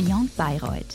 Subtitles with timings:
[0.00, 0.94] Beyond Bayreuth.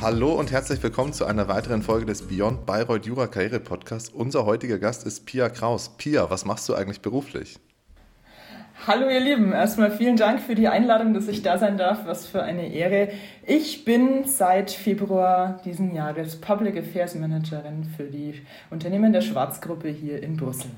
[0.00, 4.08] Hallo und herzlich willkommen zu einer weiteren Folge des Beyond Bayreuth Jura Karriere Podcasts.
[4.08, 5.90] Unser heutiger Gast ist Pia Kraus.
[5.98, 7.58] Pia, was machst du eigentlich beruflich?
[8.86, 12.06] Hallo ihr Lieben, erstmal vielen Dank für die Einladung, dass ich da sein darf.
[12.06, 13.10] Was für eine Ehre.
[13.46, 18.40] Ich bin seit Februar diesen Jahres Public Affairs Managerin für die
[18.70, 20.70] Unternehmen der Schwarzgruppe hier in Brüssel.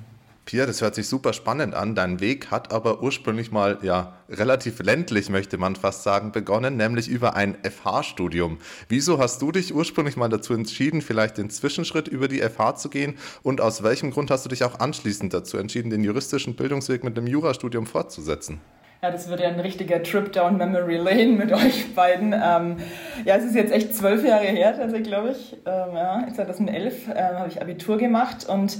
[0.46, 1.94] Pia, das hört sich super spannend an.
[1.94, 7.08] Dein Weg hat aber ursprünglich mal ja relativ ländlich, möchte man fast sagen, begonnen, nämlich
[7.08, 8.58] über ein FH-Studium.
[8.88, 12.88] Wieso hast du dich ursprünglich mal dazu entschieden, vielleicht den Zwischenschritt über die FH zu
[12.88, 13.16] gehen?
[13.42, 17.16] Und aus welchem Grund hast du dich auch anschließend dazu entschieden, den juristischen Bildungsweg mit
[17.16, 18.60] dem Jurastudium fortzusetzen?
[19.02, 22.32] Ja, das wird ja ein richtiger Trip down Memory Lane mit euch beiden.
[22.32, 22.76] Ähm,
[23.24, 25.56] ja, es ist jetzt echt zwölf Jahre her, also glaube ich.
[25.64, 28.78] Ähm, ja, 2011 ähm, habe ich Abitur gemacht und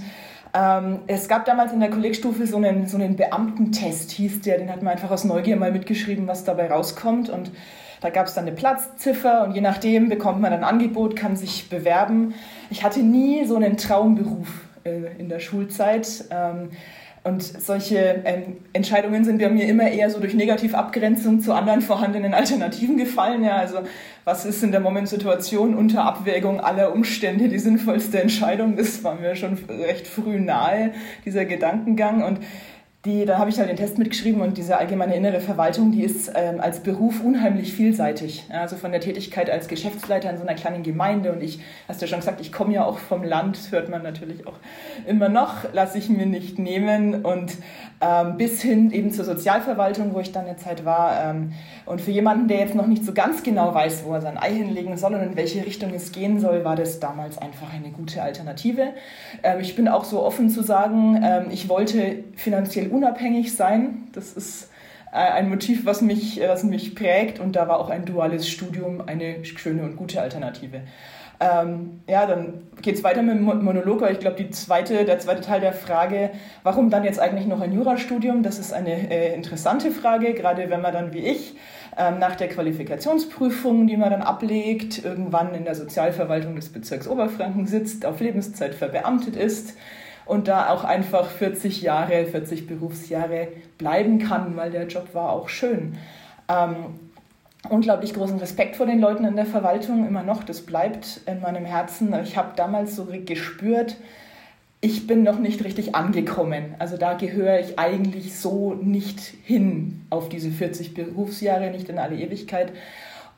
[0.53, 4.71] ähm, es gab damals in der Kollegstufe so einen, so einen Beamtentest, hieß der, den
[4.71, 7.29] hat man einfach aus Neugier mal mitgeschrieben, was dabei rauskommt.
[7.29, 7.51] Und
[8.01, 11.69] da gab es dann eine Platzziffer und je nachdem bekommt man ein Angebot, kann sich
[11.69, 12.35] bewerben.
[12.71, 14.49] Ich hatte nie so einen Traumberuf
[14.85, 16.25] äh, in der Schulzeit.
[16.31, 16.71] Ähm,
[17.23, 22.33] und solche ähm, Entscheidungen sind bei mir immer eher so durch Negativabgrenzung zu anderen vorhandenen
[22.33, 23.45] Alternativen gefallen.
[23.45, 23.81] Ja, also
[24.25, 28.77] was ist in der Momentsituation unter Abwägung aller Umstände die sinnvollste Entscheidung?
[28.77, 30.93] Das war mir schon recht früh nahe,
[31.27, 32.23] dieser Gedankengang.
[32.23, 32.39] Und
[33.07, 36.33] die, da habe ich halt den Test mitgeschrieben und diese allgemeine innere Verwaltung, die ist
[36.35, 38.45] ähm, als Beruf unheimlich vielseitig.
[38.51, 42.05] Also von der Tätigkeit als Geschäftsleiter in so einer kleinen Gemeinde und ich, hast du
[42.05, 44.59] ja schon gesagt, ich komme ja auch vom Land, hört man natürlich auch
[45.07, 47.57] immer noch, lasse ich mir nicht nehmen und
[48.01, 51.23] ähm, bis hin eben zur Sozialverwaltung, wo ich dann eine Zeit war.
[51.23, 51.53] Ähm,
[51.85, 54.53] und für jemanden, der jetzt noch nicht so ganz genau weiß, wo er sein Ei
[54.53, 58.23] hinlegen soll und in welche Richtung es gehen soll, war das damals einfach eine gute
[58.23, 58.95] Alternative.
[59.43, 64.09] Ähm, ich bin auch so offen zu sagen, ähm, ich wollte finanziell unabhängig sein.
[64.13, 64.71] Das ist
[65.13, 69.03] äh, ein Motiv, was mich, was mich prägt und da war auch ein duales Studium
[69.07, 70.81] eine schöne und gute Alternative.
[71.43, 75.41] Ähm, ja, dann geht es weiter mit dem Monolog, weil ich glaube, zweite, der zweite
[75.41, 76.31] Teil der Frage,
[76.65, 80.83] warum dann jetzt eigentlich noch ein Jurastudium, das ist eine äh, interessante Frage, gerade wenn
[80.83, 81.57] man dann wie ich
[81.97, 87.67] ähm, nach der Qualifikationsprüfung, die man dann ablegt, irgendwann in der Sozialverwaltung des Bezirks Oberfranken
[87.67, 89.79] sitzt, auf Lebenszeit verbeamtet ist
[90.27, 93.49] und da auch einfach 40 Jahre, 40 Berufsjahre
[93.79, 95.97] bleiben kann, weil der Job war auch schön.
[96.49, 97.10] Ähm,
[97.69, 101.65] unglaublich großen Respekt vor den Leuten in der Verwaltung, immer noch, das bleibt in meinem
[101.65, 102.15] Herzen.
[102.23, 103.97] Ich habe damals so gespürt,
[104.81, 106.75] ich bin noch nicht richtig angekommen.
[106.79, 112.17] Also da gehöre ich eigentlich so nicht hin auf diese 40 Berufsjahre, nicht in alle
[112.17, 112.73] Ewigkeit.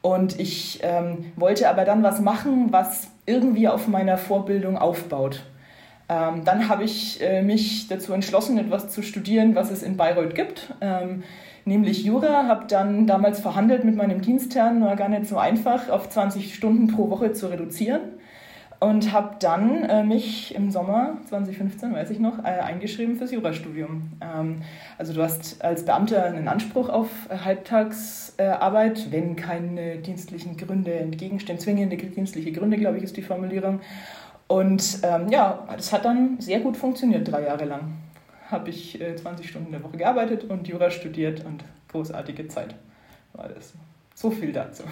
[0.03, 5.43] Und ich ähm, wollte aber dann was machen, was irgendwie auf meiner Vorbildung aufbaut.
[6.09, 10.35] Ähm, dann habe ich äh, mich dazu entschlossen, etwas zu studieren, was es in Bayreuth
[10.35, 11.23] gibt, ähm,
[11.65, 12.47] nämlich Jura.
[12.47, 16.89] Habe dann damals verhandelt mit meinem Dienstherrn, war gar nicht so einfach, auf 20 Stunden
[16.89, 18.01] pro Woche zu reduzieren.
[18.81, 24.11] Und habe dann äh, mich im Sommer 2015, weiß ich noch, äh, eingeschrieben fürs Jurastudium.
[24.21, 24.63] Ähm,
[24.99, 31.97] also du hast als Beamter einen Anspruch auf Halbtagsarbeit, wenn keine dienstlichen Gründe entgegenstehen, zwingende
[31.97, 33.79] dienstliche Gründe, glaube ich, ist die Formulierung.
[34.49, 38.02] Und ähm, ja, das hat dann sehr gut funktioniert, drei Jahre lang.
[38.53, 42.75] Habe ich äh, 20 Stunden in der Woche gearbeitet und Jura studiert und großartige Zeit
[43.33, 43.73] war das.
[44.15, 44.83] So viel dazu.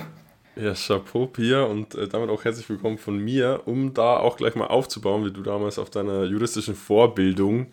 [0.56, 3.62] Ja, Chapeau, Pia, und äh, damit auch herzlich willkommen von mir.
[3.66, 7.66] Um da auch gleich mal aufzubauen, wie du damals auf deiner juristischen Vorbildung,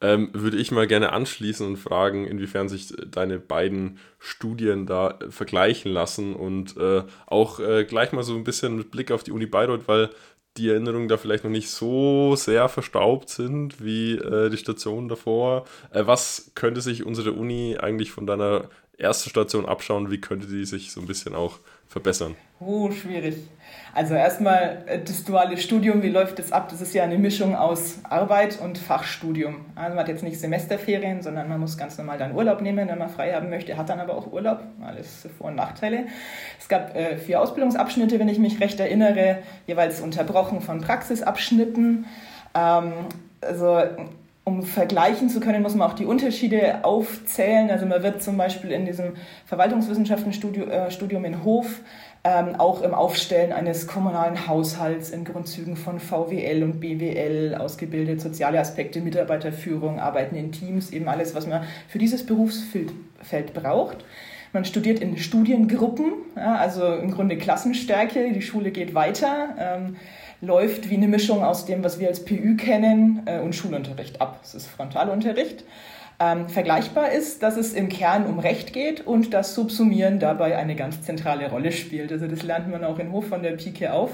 [0.00, 5.30] ähm, würde ich mal gerne anschließen und fragen, inwiefern sich deine beiden Studien da äh,
[5.30, 9.32] vergleichen lassen und äh, auch äh, gleich mal so ein bisschen mit Blick auf die
[9.32, 10.10] Uni Bayreuth, weil
[10.56, 15.64] die Erinnerungen da vielleicht noch nicht so sehr verstaubt sind wie äh, die Stationen davor.
[15.90, 18.68] Äh, was könnte sich unsere Uni eigentlich von deiner
[18.98, 20.10] ersten Station abschauen?
[20.10, 21.58] Wie könnte die sich so ein bisschen auch
[21.88, 22.36] verbessern?
[22.60, 23.36] Oh, schwierig.
[23.94, 26.68] Also erstmal äh, das duale Studium, wie läuft das ab?
[26.70, 29.66] Das ist ja eine Mischung aus Arbeit und Fachstudium.
[29.74, 32.98] Also man hat jetzt nicht Semesterferien, sondern man muss ganz normal dann Urlaub nehmen, wenn
[32.98, 34.62] man frei haben möchte, hat dann aber auch Urlaub.
[34.80, 36.06] Alles Vor- und Nachteile.
[36.58, 42.06] Es gab äh, vier Ausbildungsabschnitte, wenn ich mich recht erinnere, jeweils unterbrochen von Praxisabschnitten.
[42.54, 42.92] Ähm,
[43.40, 43.82] also
[44.44, 47.70] um vergleichen zu können, muss man auch die Unterschiede aufzählen.
[47.70, 49.14] Also man wird zum Beispiel in diesem
[49.46, 51.80] Verwaltungswissenschaftenstudium äh, in Hof
[52.24, 58.60] ähm, auch im Aufstellen eines kommunalen Haushalts in Grundzügen von VWL und BWL ausgebildet, soziale
[58.60, 64.04] Aspekte, Mitarbeiterführung, Arbeiten in Teams, eben alles, was man für dieses Berufsfeld braucht.
[64.52, 69.56] Man studiert in Studiengruppen, ja, also im Grunde Klassenstärke, die Schule geht weiter.
[69.58, 69.96] Ähm,
[70.42, 74.40] läuft wie eine Mischung aus dem, was wir als PÜ kennen, äh, und Schulunterricht ab.
[74.42, 75.64] Es ist Frontalunterricht.
[76.20, 80.76] Ähm, vergleichbar ist, dass es im Kern um Recht geht und das Subsumieren dabei eine
[80.76, 82.12] ganz zentrale Rolle spielt.
[82.12, 84.10] Also das lernt man auch in Hof von der Pike auf.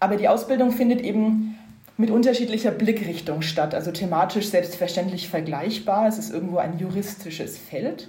[0.00, 1.58] Aber die Ausbildung findet eben
[1.96, 6.08] mit unterschiedlicher Blickrichtung statt, also thematisch selbstverständlich vergleichbar.
[6.08, 8.08] Es ist irgendwo ein juristisches Feld.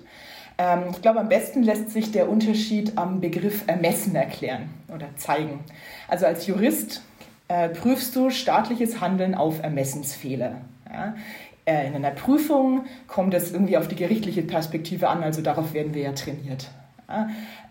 [0.57, 5.63] Ähm, ich glaube, am besten lässt sich der Unterschied am Begriff Ermessen erklären oder zeigen.
[6.07, 7.03] Also als Jurist
[7.47, 10.62] äh, prüfst du staatliches Handeln auf Ermessensfehler.
[10.92, 11.15] Ja?
[11.65, 15.94] Äh, in einer Prüfung kommt es irgendwie auf die gerichtliche Perspektive an, also darauf werden
[15.94, 16.69] wir ja trainiert.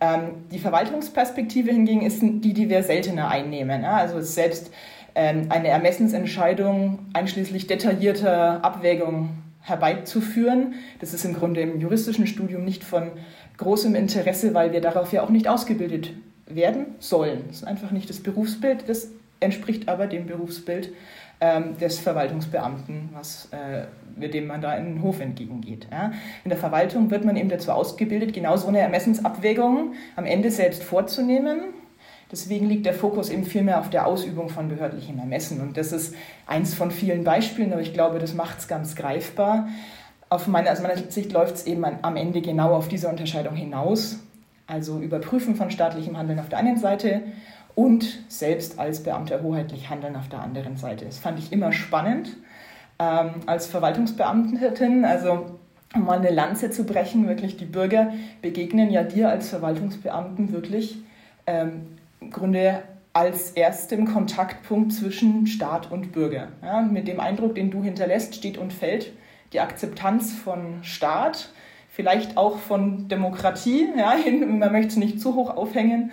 [0.01, 0.21] Ähm,
[0.53, 3.85] die Verwaltungsperspektive hingegen ist die, die wir seltener einnehmen.
[3.85, 4.71] Also selbst
[5.15, 9.31] ähm, eine Ermessensentscheidung einschließlich detaillierter Abwägung
[9.61, 10.75] herbeizuführen.
[11.01, 13.11] Das ist im Grunde im juristischen Studium nicht von
[13.57, 16.13] großem Interesse, weil wir darauf ja auch nicht ausgebildet
[16.47, 17.45] werden sollen.
[17.49, 19.09] Das ist einfach nicht das Berufsbild, das
[19.41, 20.93] entspricht aber dem Berufsbild
[21.41, 25.87] ähm, des Verwaltungsbeamten, was, äh, dem man da in den Hof entgegengeht.
[25.91, 26.13] Ja.
[26.45, 30.83] In der Verwaltung wird man eben dazu ausgebildet, genau so eine Ermessensabwägung am Ende selbst
[30.83, 31.75] vorzunehmen
[32.35, 35.61] Deswegen liegt der Fokus eben viel mehr auf der Ausübung von behördlichem Ermessen.
[35.61, 36.17] Und das ist
[36.47, 39.69] eins von vielen Beispielen, aber ich glaube, das macht es ganz greifbar.
[40.31, 44.19] Auf meine, aus meiner Sicht läuft es eben am Ende genau auf diese Unterscheidung hinaus.
[44.67, 47.23] Also Überprüfen von staatlichem Handeln auf der einen Seite
[47.75, 51.05] und selbst als Beamter hoheitlich handeln auf der anderen Seite.
[51.05, 52.37] Das fand ich immer spannend
[52.99, 55.05] ähm, als Verwaltungsbeamtin.
[55.05, 55.47] Also
[55.95, 58.13] um mal eine Lanze zu brechen, wirklich die Bürger
[58.43, 60.99] begegnen ja dir als Verwaltungsbeamten wirklich
[61.47, 61.87] ähm,
[62.21, 62.83] im Grunde
[63.13, 66.49] als erstem Kontaktpunkt zwischen Staat und Bürger.
[66.63, 69.13] Ja, mit dem Eindruck, den du hinterlässt, steht und fällt
[69.53, 71.51] die Akzeptanz von Staat,
[71.89, 73.87] vielleicht auch von Demokratie.
[73.97, 74.17] Ja,
[74.47, 76.11] man möchte es nicht zu hoch aufhängen.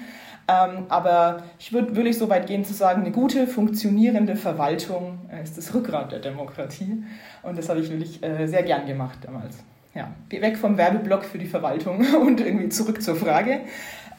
[0.51, 5.44] Ähm, aber ich würde wirklich so weit gehen zu sagen, eine gute, funktionierende Verwaltung äh,
[5.44, 7.03] ist das Rückgrat der Demokratie.
[7.42, 9.57] Und das habe ich wirklich äh, sehr gern gemacht damals.
[9.94, 13.62] Ja, weg vom Werbeblock für die Verwaltung und irgendwie zurück zur Frage.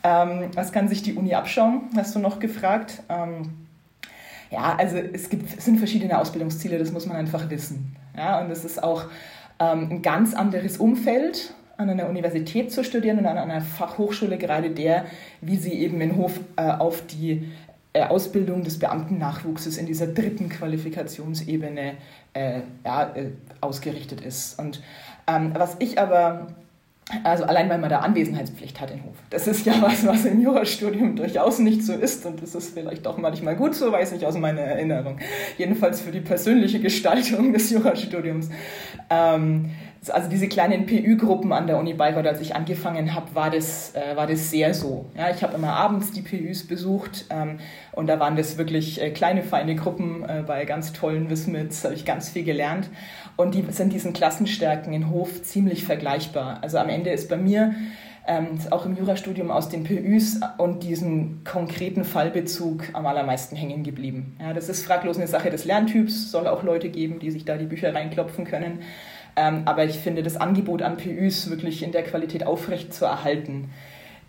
[0.04, 3.02] Ähm, was kann sich die Uni abschauen, hast du noch gefragt.
[3.08, 3.66] Ähm,
[4.50, 7.96] ja, also es, gibt, es sind verschiedene Ausbildungsziele, das muss man einfach wissen.
[8.16, 9.04] Ja, und es ist auch
[9.58, 14.70] ähm, ein ganz anderes Umfeld, an einer Universität zu studieren und an einer Fachhochschule, gerade
[14.70, 15.04] der,
[15.40, 17.48] wie sie eben in Hof äh, auf die
[17.92, 21.94] äh, Ausbildung des Beamtennachwuchses in dieser dritten Qualifikationsebene
[22.32, 23.30] äh, ja, äh,
[23.60, 24.58] ausgerichtet ist.
[24.58, 24.82] Und
[25.26, 26.48] ähm, was ich aber
[27.24, 29.16] also allein weil man da Anwesenheitspflicht hat in Hof.
[29.30, 33.06] Das ist ja was, was im Jurastudium durchaus nicht so ist und das ist vielleicht
[33.06, 35.18] auch manchmal gut so, weiß ich aus meiner Erinnerung.
[35.58, 38.48] Jedenfalls für die persönliche Gestaltung des Jurastudiums.
[39.10, 39.70] Ähm,
[40.10, 44.16] also diese kleinen PÜ-Gruppen an der Uni Bayreuth, als ich angefangen habe, war das, äh,
[44.16, 45.06] war das sehr so.
[45.16, 47.58] Ja, ich habe immer abends die PÜs besucht ähm,
[47.92, 51.94] und da waren das wirklich äh, kleine, feine Gruppen äh, bei ganz tollen Wismits, habe
[51.94, 52.90] ich ganz viel gelernt.
[53.36, 56.58] Und die sind diesen Klassenstärken in Hof ziemlich vergleichbar.
[56.62, 57.74] Also am Ende ist bei mir
[58.26, 64.36] ähm, auch im Jurastudium aus den PÜs und diesem konkreten Fallbezug am allermeisten hängen geblieben.
[64.40, 67.56] Ja, das ist fraglos eine Sache des Lerntyps, soll auch Leute geben, die sich da
[67.56, 68.80] die Bücher reinklopfen können.
[69.36, 73.70] Ähm, aber ich finde das Angebot an PÜs wirklich in der Qualität aufrecht zu erhalten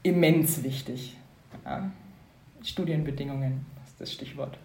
[0.04, 1.18] immens wichtig.
[1.66, 1.90] Ja.
[2.62, 4.58] Studienbedingungen ist das Stichwort.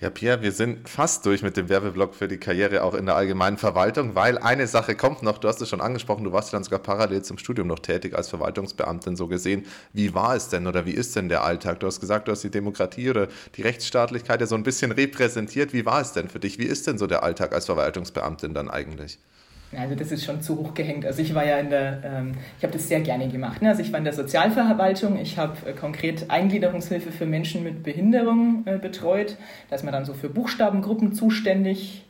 [0.00, 3.14] Ja, Pierre, wir sind fast durch mit dem Werbeblock für die Karriere auch in der
[3.14, 6.56] allgemeinen Verwaltung, weil eine Sache kommt noch, du hast es schon angesprochen, du warst ja
[6.56, 9.64] dann sogar parallel zum Studium noch tätig als Verwaltungsbeamtin so gesehen.
[9.92, 11.78] Wie war es denn oder wie ist denn der Alltag?
[11.78, 15.72] Du hast gesagt, du hast die Demokratie oder die Rechtsstaatlichkeit ja so ein bisschen repräsentiert.
[15.72, 16.58] Wie war es denn für dich?
[16.58, 19.20] Wie ist denn so der Alltag als Verwaltungsbeamtin dann eigentlich?
[19.76, 21.06] Also das ist schon zu hoch gehängt.
[21.06, 23.62] Also ich war ja in der, ähm, ich habe das sehr gerne gemacht.
[23.62, 23.70] Ne?
[23.70, 28.64] Also ich war in der Sozialverwaltung, ich habe äh, konkret Eingliederungshilfe für Menschen mit Behinderung
[28.66, 29.36] äh, betreut.
[29.70, 32.04] Da ist man dann so für Buchstabengruppen zuständig.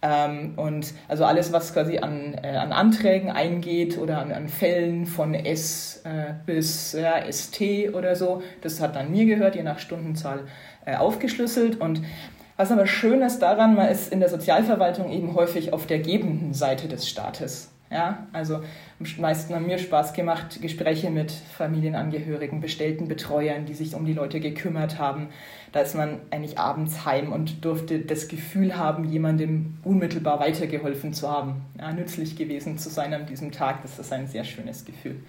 [0.00, 5.06] Ähm, und also alles, was quasi an, äh, an Anträgen eingeht oder an, an Fällen
[5.06, 7.60] von S äh, bis ja, ST
[7.92, 10.40] oder so, das hat dann mir gehört, je nach Stundenzahl
[10.86, 11.78] äh, aufgeschlüsselt.
[11.80, 12.00] Und
[12.56, 16.54] was aber schön ist daran, man ist in der Sozialverwaltung eben häufig auf der gebenden
[16.54, 17.72] Seite des Staates.
[17.92, 23.94] Ja, also am meisten haben mir Spaß gemacht, Gespräche mit Familienangehörigen, bestellten Betreuern, die sich
[23.94, 25.28] um die Leute gekümmert haben.
[25.72, 31.30] Da ist man eigentlich abends heim und durfte das Gefühl haben, jemandem unmittelbar weitergeholfen zu
[31.30, 33.82] haben, ja, nützlich gewesen zu sein an diesem Tag.
[33.82, 35.20] Das ist ein sehr schönes Gefühl.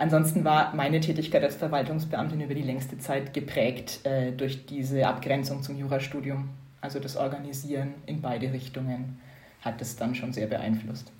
[0.00, 5.62] Ansonsten war meine Tätigkeit als Verwaltungsbeamtin über die längste Zeit geprägt äh, durch diese Abgrenzung
[5.62, 6.48] zum Jurastudium.
[6.80, 9.20] Also das Organisieren in beide Richtungen
[9.60, 11.12] hat es dann schon sehr beeinflusst.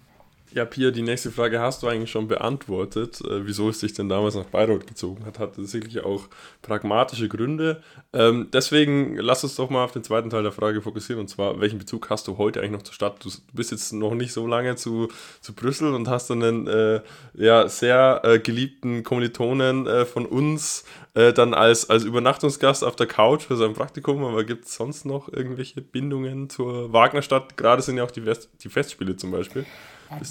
[0.52, 3.20] Ja, Pia, die nächste Frage hast du eigentlich schon beantwortet.
[3.20, 6.24] Äh, wieso es dich denn damals nach Bayreuth gezogen hat, hat sicherlich auch
[6.60, 7.80] pragmatische Gründe.
[8.12, 11.20] Ähm, deswegen lass uns doch mal auf den zweiten Teil der Frage fokussieren.
[11.20, 13.24] Und zwar, welchen Bezug hast du heute eigentlich noch zur Stadt?
[13.24, 15.06] Du, bist jetzt noch nicht so lange zu,
[15.40, 17.00] zu Brüssel und hast einen äh,
[17.34, 23.06] ja, sehr äh, geliebten Kommilitonen äh, von uns äh, dann als, als Übernachtungsgast auf der
[23.06, 24.24] Couch für sein Praktikum.
[24.24, 27.56] Aber gibt es sonst noch irgendwelche Bindungen zur Wagnerstadt?
[27.56, 29.64] Gerade sind ja auch die, West die Festspiele zum Beispiel.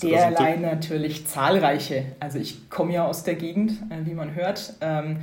[0.02, 2.06] Derlei natürlich zahlreiche.
[2.20, 4.74] Also ich komme ja aus der Gegend, äh, wie man hört.
[4.82, 5.18] Ähm,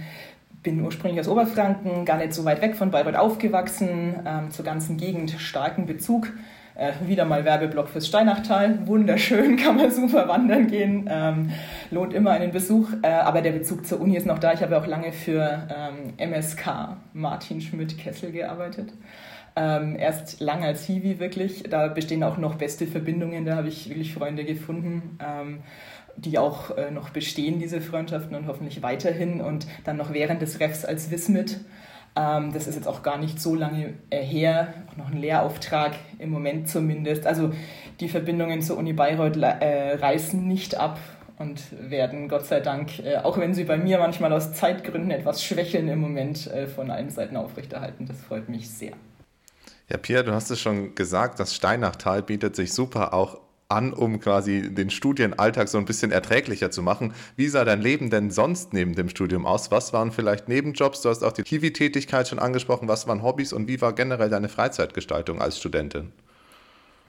[0.63, 4.97] bin ursprünglich aus Oberfranken, gar nicht so weit weg von Bayreuth aufgewachsen, ähm, zur ganzen
[4.97, 6.33] Gegend starken Bezug.
[6.75, 8.87] Äh, wieder mal Werbeblock fürs Steinachtal.
[8.87, 11.09] Wunderschön, kann man super wandern gehen.
[11.11, 11.51] Ähm,
[11.91, 12.89] lohnt immer einen Besuch.
[13.03, 14.53] Äh, aber der Bezug zur Uni ist noch da.
[14.53, 15.69] Ich habe ja auch lange für
[16.19, 18.93] MSK Martin Schmidt-Kessel gearbeitet.
[19.59, 21.63] Ähm, erst lang als Hiwi wirklich.
[21.63, 23.47] Da bestehen auch noch beste Verbindungen.
[23.47, 25.61] Da habe ich wirklich Freunde gefunden, ähm,
[26.17, 29.41] die auch äh, noch bestehen, diese Freundschaften und hoffentlich weiterhin.
[29.41, 31.61] Und dann noch während des Refs als Wismit.
[32.17, 34.75] Ähm, das ist jetzt auch gar nicht so lange äh, her.
[34.91, 37.27] Auch noch ein Lehrauftrag im Moment zumindest.
[37.27, 37.53] Also
[38.01, 40.99] die Verbindungen zur Uni Bayreuth äh, reißen nicht ab
[41.39, 45.43] und werden Gott sei Dank, äh, auch wenn sie bei mir manchmal aus Zeitgründen etwas
[45.43, 48.07] schwächeln im Moment, von allen Seiten aufrechterhalten.
[48.07, 48.93] Das freut mich sehr.
[49.89, 53.39] Ja, Pierre, du hast es schon gesagt, das Steinachtal bietet sich super auch
[53.69, 57.15] an, um quasi den Studienalltag so ein bisschen erträglicher zu machen.
[57.37, 59.71] Wie sah dein Leben denn sonst neben dem Studium aus?
[59.71, 61.03] Was waren vielleicht Nebenjobs?
[61.03, 62.89] Du hast auch die Kiwi-Tätigkeit schon angesprochen.
[62.89, 66.13] Was waren Hobbys und wie war generell deine Freizeitgestaltung als Studentin?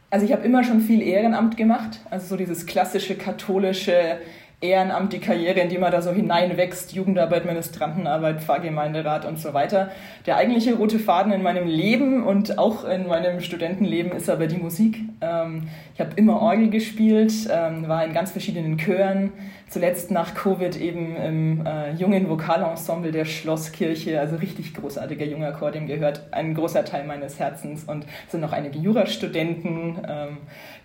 [0.10, 4.20] Also ich habe immer schon viel Ehrenamt gemacht, also so dieses klassische katholische
[4.60, 9.92] Ehrenamt, die Karriere, in die man da so hineinwächst, Jugendarbeit, Ministrantenarbeit, Pfarrgemeinderat und so weiter.
[10.26, 14.58] Der eigentliche rote Faden in meinem Leben und auch in meinem Studentenleben ist aber die
[14.58, 14.98] Musik.
[15.22, 19.32] Ähm, ich habe immer Orgel gespielt, ähm, war in ganz verschiedenen Chören,
[19.70, 25.72] zuletzt nach Covid eben im äh, jungen Vokalensemble der Schlosskirche, also richtig großartiger junger Chor,
[25.72, 30.38] dem gehört ein großer Teil meines Herzens und sind noch einige Jurastudenten, ähm,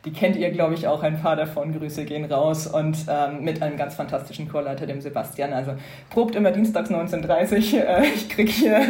[0.04, 1.02] die kennt ihr, glaube ich, auch.
[1.02, 5.52] Ein paar davon, Grüße gehen raus und ähm, mit einem ganz fantastischen Chorleiter, dem Sebastian,
[5.52, 5.74] also
[6.10, 8.80] probt immer dienstags 19.30 Uhr, äh, ich krieg hier,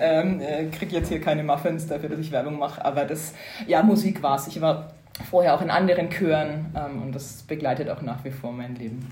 [0.00, 3.34] ähm, äh, krieg jetzt hier keine Muffins dafür, dass ich Werbung mache, aber das,
[3.66, 4.92] ja, Musik war es, ich war
[5.30, 9.08] vorher auch in anderen Chören ähm, und das begleitet auch nach wie vor mein Leben.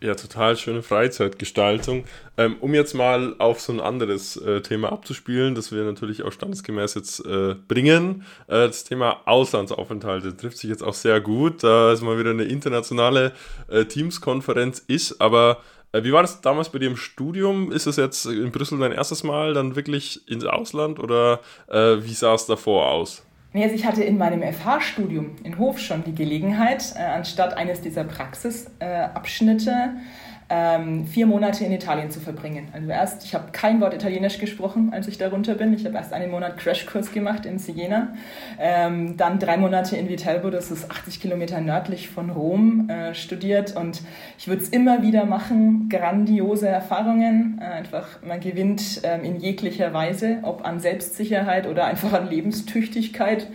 [0.00, 2.04] Ja, total schöne Freizeitgestaltung.
[2.36, 6.30] Ähm, um jetzt mal auf so ein anderes äh, Thema abzuspielen, das wir natürlich auch
[6.30, 8.24] standesgemäß jetzt äh, bringen.
[8.46, 12.44] Äh, das Thema Auslandsaufenthalte trifft sich jetzt auch sehr gut, da es mal wieder eine
[12.44, 13.32] internationale
[13.66, 15.20] äh, Teams-Konferenz ist.
[15.20, 17.72] Aber äh, wie war das damals bei dir im Studium?
[17.72, 22.14] Ist es jetzt in Brüssel dein erstes Mal dann wirklich ins Ausland oder äh, wie
[22.14, 23.24] sah es davor aus?
[23.52, 27.80] Nee, also ich hatte in meinem FH-Studium in Hof schon die Gelegenheit, äh, anstatt eines
[27.80, 32.68] dieser Praxisabschnitte äh, ähm, vier Monate in Italien zu verbringen.
[32.72, 35.74] Also erst, ich habe kein Wort Italienisch gesprochen, als ich darunter bin.
[35.74, 38.14] Ich habe erst einen Monat Crashkurs gemacht in Siena,
[38.58, 43.76] ähm, dann drei Monate in Viterbo, das ist 80 Kilometer nördlich von Rom, äh, studiert
[43.76, 44.00] und
[44.38, 45.88] ich würde es immer wieder machen.
[45.90, 52.14] Grandiose Erfahrungen, äh, einfach man gewinnt äh, in jeglicher Weise, ob an Selbstsicherheit oder einfach
[52.14, 53.48] an Lebenstüchtigkeit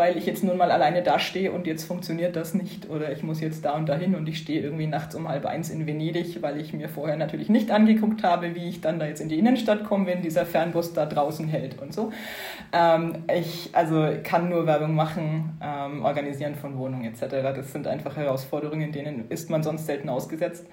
[0.00, 3.38] weil ich jetzt nun mal alleine dastehe und jetzt funktioniert das nicht oder ich muss
[3.42, 6.58] jetzt da und dahin und ich stehe irgendwie nachts um halb eins in Venedig, weil
[6.58, 9.84] ich mir vorher natürlich nicht angeguckt habe, wie ich dann da jetzt in die Innenstadt
[9.84, 12.12] komme, wenn dieser Fernbus da draußen hält und so.
[12.72, 17.26] Ähm, ich also kann nur Werbung machen, ähm, organisieren von Wohnungen etc.
[17.54, 20.64] Das sind einfach Herausforderungen, denen ist man sonst selten ausgesetzt.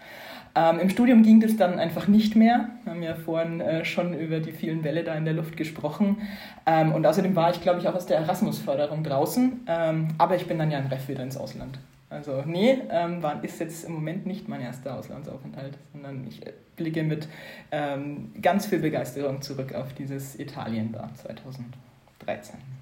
[0.58, 2.70] Ähm, Im Studium ging das dann einfach nicht mehr.
[2.84, 6.18] Wir haben ja vorhin äh, schon über die vielen Bälle da in der Luft gesprochen.
[6.66, 9.68] Ähm, und außerdem war ich, glaube ich, auch aus der Erasmus-Förderung draußen.
[9.68, 11.78] Ähm, aber ich bin dann ja im Ref wieder ins Ausland.
[12.10, 16.42] Also nee, ähm, war, ist jetzt im Moment nicht mein erster Auslandsaufenthalt, sondern ich
[16.76, 17.28] blicke mit
[17.72, 22.77] ähm, ganz viel Begeisterung zurück auf dieses Italien da 2013.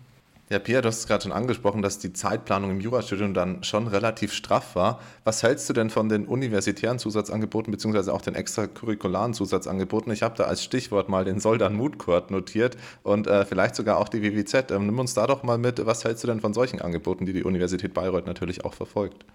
[0.47, 3.87] Ja, Pia, du hast es gerade schon angesprochen, dass die Zeitplanung im Jurastudium dann schon
[3.87, 4.99] relativ straff war.
[5.23, 10.13] Was hältst du denn von den universitären Zusatzangeboten beziehungsweise auch den extracurricularen Zusatzangeboten?
[10.13, 14.07] Ich habe da als Stichwort mal den Soldan Court notiert und äh, vielleicht sogar auch
[14.07, 14.69] die WWZ.
[14.69, 15.83] Ähm, nimm uns da doch mal mit.
[15.83, 19.25] Was hältst du denn von solchen Angeboten, die die Universität Bayreuth natürlich auch verfolgt?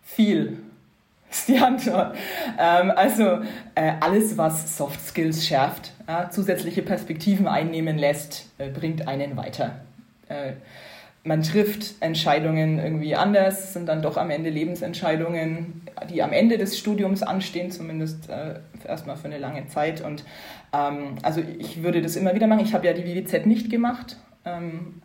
[0.00, 0.60] Viel
[1.32, 2.14] ist die Antwort.
[2.56, 3.40] Ähm, also
[3.74, 9.80] äh, alles, was Soft Skills schärft, äh, zusätzliche Perspektiven einnehmen lässt, äh, bringt einen weiter
[10.28, 10.52] äh,
[11.24, 16.78] man trifft Entscheidungen irgendwie anders, sind dann doch am Ende Lebensentscheidungen, die am Ende des
[16.78, 20.02] Studiums anstehen, zumindest äh, erstmal für eine lange Zeit.
[20.02, 20.24] Und
[20.72, 22.64] ähm, also ich würde das immer wieder machen.
[22.64, 24.18] Ich habe ja die WWZ nicht gemacht.
[24.44, 25.00] Ähm,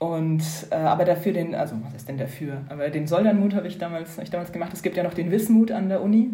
[0.00, 2.62] Und äh, aber dafür den, also was ist denn dafür?
[2.70, 4.72] Aber den Soldernmut habe ich damals, hab ich damals gemacht.
[4.72, 6.30] Es gibt ja noch den Wismut an der Uni,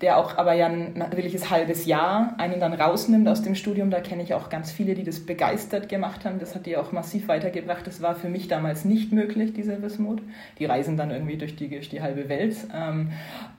[0.00, 3.90] der auch aber ja ein natürliches halbes Jahr einen dann rausnimmt aus dem Studium.
[3.90, 6.38] Da kenne ich auch ganz viele, die das begeistert gemacht haben.
[6.38, 7.86] Das hat die auch massiv weitergebracht.
[7.86, 10.22] Das war für mich damals nicht möglich, dieser Wismut.
[10.58, 12.56] Die reisen dann irgendwie durch die, durch die halbe Welt.
[12.74, 13.10] Ähm,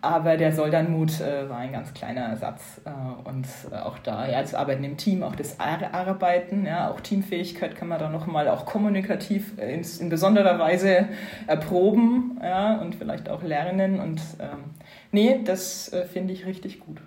[0.01, 2.81] aber der Soldernmut äh, war ein ganz kleiner Ersatz.
[2.85, 7.01] Äh, und äh, auch da, ja, das Arbeiten im Team, auch das Arbeiten, ja, auch
[7.01, 11.07] Teamfähigkeit kann man da nochmal auch kommunikativ in, in besonderer Weise
[11.45, 13.99] erproben ja, und vielleicht auch lernen.
[13.99, 14.71] Und ähm,
[15.11, 16.97] nee, das äh, finde ich richtig gut.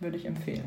[0.00, 0.64] Würde ich empfehlen.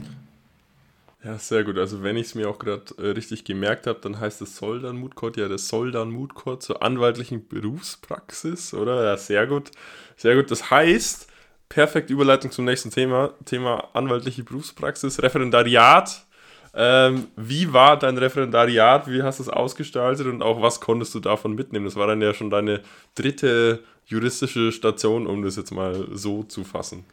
[1.23, 1.77] Ja, sehr gut.
[1.77, 4.97] Also wenn ich es mir auch gerade äh, richtig gemerkt habe, dann heißt es Soldan
[4.97, 9.03] Moodcourt ja das Soldan Moodcourt zur anwaltlichen Berufspraxis, oder?
[9.03, 9.71] Ja, sehr gut.
[10.15, 10.49] Sehr gut.
[10.49, 11.27] Das heißt,
[11.67, 16.25] perfekte Überleitung zum nächsten Thema, Thema anwaltliche Berufspraxis, Referendariat
[16.73, 19.09] ähm, wie war dein Referendariat?
[19.09, 21.85] Wie hast du es ausgestaltet und auch was konntest du davon mitnehmen?
[21.85, 22.81] Das war dann ja schon deine
[23.15, 27.05] dritte juristische Station, um das jetzt mal so zu fassen.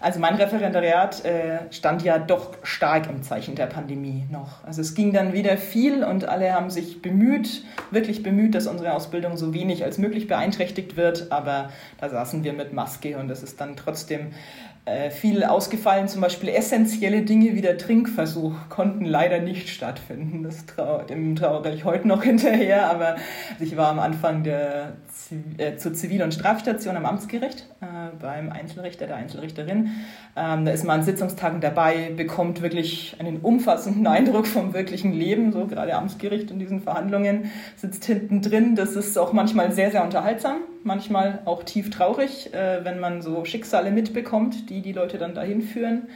[0.00, 4.64] Also mein Referendariat äh, stand ja doch stark im Zeichen der Pandemie noch.
[4.64, 8.94] Also es ging dann wieder viel und alle haben sich bemüht, wirklich bemüht, dass unsere
[8.94, 11.30] Ausbildung so wenig als möglich beeinträchtigt wird.
[11.30, 14.32] Aber da saßen wir mit Maske und es ist dann trotzdem
[14.90, 16.08] äh, viel ausgefallen.
[16.08, 20.42] Zum Beispiel essentielle Dinge wie der Trinkversuch konnten leider nicht stattfinden.
[20.42, 23.16] Das trau dem trauere ich heute noch hinterher, aber
[23.60, 24.94] ich war am Anfang der,
[25.58, 27.86] äh, zur Zivil- und Strafstation am Amtsgericht äh,
[28.20, 29.90] beim Einzelrichter, der Einzelrichterin.
[30.36, 35.52] Ähm, da ist man an Sitzungstagen dabei, bekommt wirklich einen umfassenden Eindruck vom wirklichen Leben,
[35.52, 38.74] so gerade Amtsgericht in diesen Verhandlungen, sitzt hinten drin.
[38.74, 43.44] Das ist auch manchmal sehr, sehr unterhaltsam, manchmal auch tief traurig, äh, wenn man so
[43.44, 46.08] Schicksale mitbekommt, die die Leute dann dahin führen.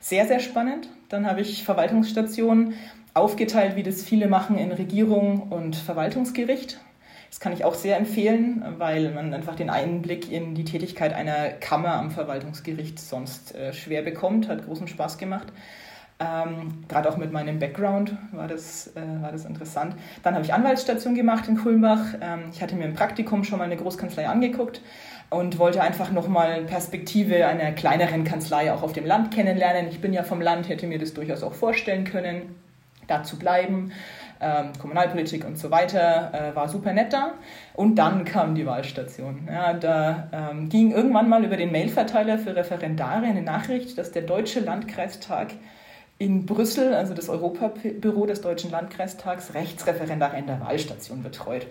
[0.00, 0.88] Sehr, sehr spannend.
[1.08, 2.74] Dann habe ich Verwaltungsstationen
[3.14, 6.80] aufgeteilt, wie das viele machen, in Regierung und Verwaltungsgericht.
[7.30, 11.48] Das kann ich auch sehr empfehlen, weil man einfach den Einblick in die Tätigkeit einer
[11.48, 14.48] Kammer am Verwaltungsgericht sonst äh, schwer bekommt.
[14.48, 15.48] Hat großen Spaß gemacht.
[16.22, 19.96] Ähm, Gerade auch mit meinem Background war das, äh, war das interessant.
[20.22, 22.14] Dann habe ich Anwaltsstation gemacht in Kulmbach.
[22.20, 24.80] Ähm, ich hatte mir im Praktikum schon mal eine Großkanzlei angeguckt
[25.30, 29.88] und wollte einfach nochmal Perspektive einer kleineren Kanzlei auch auf dem Land kennenlernen.
[29.88, 32.54] Ich bin ja vom Land, hätte mir das durchaus auch vorstellen können,
[33.08, 33.92] da zu bleiben
[34.42, 37.34] ähm, Kommunalpolitik und so weiter, äh, war super nett da.
[37.74, 39.48] Und dann kam die Wahlstation.
[39.50, 44.22] Ja, da ähm, ging irgendwann mal über den Mailverteiler für Referendare eine Nachricht, dass der
[44.22, 45.54] Deutsche Landkreistag
[46.22, 51.66] in Brüssel, also das Europabüro des Deutschen Landkreistags, Rechtsreferendare in der Wahlstation betreut.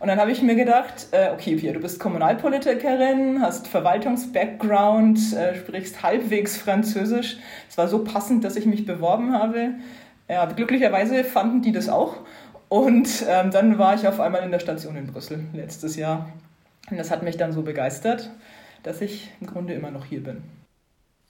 [0.00, 5.54] Und dann habe ich mir gedacht, äh, okay, Pia, du bist Kommunalpolitikerin, hast Verwaltungsbackground, äh,
[5.54, 7.36] sprichst halbwegs Französisch.
[7.70, 9.74] Es war so passend, dass ich mich beworben habe.
[10.28, 12.16] Ja, glücklicherweise fanden die das auch.
[12.68, 16.28] Und ähm, dann war ich auf einmal in der Station in Brüssel letztes Jahr.
[16.90, 18.30] Und das hat mich dann so begeistert,
[18.82, 20.42] dass ich im Grunde immer noch hier bin.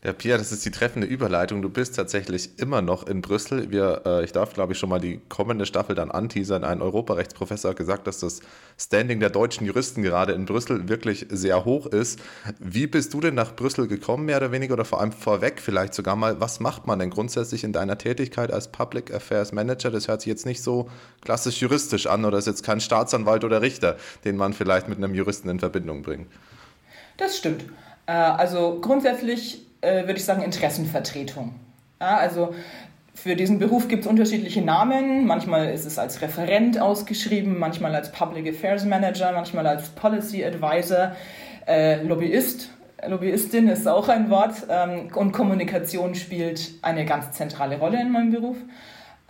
[0.04, 1.62] Ja, Pia, das ist die treffende Überleitung.
[1.62, 3.70] Du bist tatsächlich immer noch in Brüssel.
[3.70, 6.64] Wir, äh, ich darf, glaube ich, schon mal die kommende Staffel dann anteasern.
[6.64, 8.40] Ein Europarechtsprofessor hat gesagt, dass das
[8.76, 12.18] Standing der deutschen Juristen gerade in Brüssel wirklich sehr hoch ist.
[12.58, 15.94] Wie bist du denn nach Brüssel gekommen, mehr oder weniger, oder vor allem vorweg vielleicht
[15.94, 16.40] sogar mal?
[16.40, 19.92] Was macht man denn grundsätzlich in deiner Tätigkeit als Public Affairs Manager?
[19.92, 23.62] Das hört sich jetzt nicht so klassisch juristisch an oder ist jetzt kein Staatsanwalt oder
[23.62, 26.26] Richter, den man vielleicht mit einem Juristen in Verbindung bringt.
[27.18, 27.66] Das stimmt.
[28.06, 31.54] Äh, also grundsätzlich äh, würde ich sagen, Interessenvertretung.
[32.00, 32.54] Ja, also
[33.14, 35.26] für diesen Beruf gibt es unterschiedliche Namen.
[35.26, 41.14] Manchmal ist es als Referent ausgeschrieben, manchmal als Public Affairs Manager, manchmal als Policy Advisor,
[41.68, 42.70] äh, Lobbyist.
[43.06, 44.54] Lobbyistin ist auch ein Wort.
[44.68, 48.56] Ähm, und Kommunikation spielt eine ganz zentrale Rolle in meinem Beruf.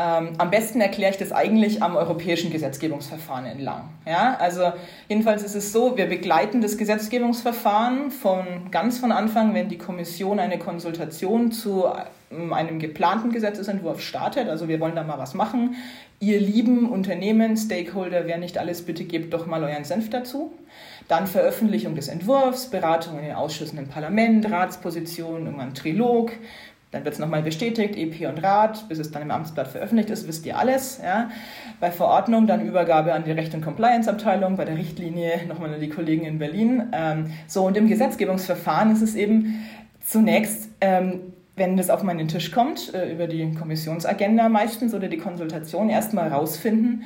[0.02, 3.90] Ähm, am besten erkläre ich das eigentlich am europäischen Gesetzgebungsverfahren entlang.
[4.04, 4.72] Ja, also
[5.08, 10.40] jedenfalls ist es so, wir begleiten das Gesetzgebungsverfahren von ganz von Anfang, wenn die Kommission
[10.40, 11.84] eine Konsultation zu
[12.32, 14.48] ähm, einem geplanten Gesetzesentwurf startet.
[14.48, 15.76] Also wir wollen da mal was machen.
[16.18, 20.52] Ihr lieben Unternehmen, Stakeholder, wer nicht alles, bitte gebt doch mal euren Senf dazu.
[21.06, 26.32] Dann Veröffentlichung des Entwurfs, Beratung in den Ausschüssen im Parlament, Ratsposition, irgendwann Trilog,
[26.92, 30.28] dann wird es nochmal bestätigt, EP und Rat, bis es dann im Amtsblatt veröffentlicht ist,
[30.28, 31.00] wisst ihr alles.
[31.02, 31.30] Ja.
[31.80, 35.88] Bei Verordnung dann Übergabe an die Recht- und Compliance-Abteilung, bei der Richtlinie nochmal an die
[35.88, 36.90] Kollegen in Berlin.
[36.92, 39.64] Ähm, so, und im Gesetzgebungsverfahren ist es eben
[40.00, 45.18] zunächst, ähm, wenn das auf meinen Tisch kommt, äh, über die Kommissionsagenda meistens oder die
[45.18, 47.04] Konsultation, erstmal rausfinden,